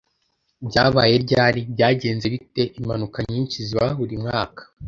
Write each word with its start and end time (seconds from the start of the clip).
"Byabaye 0.67 1.13
ryari?" 1.25 1.61
"Byagenze 1.73 2.25
bite?" 2.33 2.61
Impanuka 2.79 3.17
nyinshi 3.29 3.57
ziba 3.67 3.85
buri 3.99 4.15
mwaka. 4.23 4.61